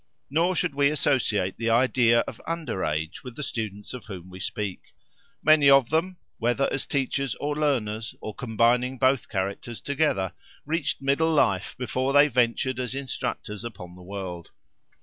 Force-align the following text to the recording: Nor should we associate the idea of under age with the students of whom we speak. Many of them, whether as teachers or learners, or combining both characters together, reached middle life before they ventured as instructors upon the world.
Nor 0.31 0.55
should 0.55 0.73
we 0.73 0.89
associate 0.89 1.57
the 1.59 1.69
idea 1.69 2.21
of 2.21 2.41
under 2.47 2.83
age 2.83 3.23
with 3.23 3.35
the 3.35 3.43
students 3.43 3.93
of 3.93 4.05
whom 4.05 4.31
we 4.31 4.39
speak. 4.39 4.95
Many 5.43 5.69
of 5.69 5.91
them, 5.91 6.17
whether 6.39 6.67
as 6.73 6.87
teachers 6.87 7.35
or 7.35 7.55
learners, 7.55 8.15
or 8.19 8.33
combining 8.33 8.97
both 8.97 9.29
characters 9.29 9.79
together, 9.79 10.33
reached 10.65 11.03
middle 11.03 11.31
life 11.31 11.75
before 11.77 12.13
they 12.13 12.29
ventured 12.29 12.79
as 12.79 12.95
instructors 12.95 13.63
upon 13.63 13.93
the 13.95 14.01
world. 14.01 14.49